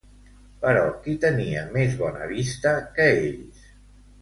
[0.63, 3.65] Però qui tenia més bona vista que ells?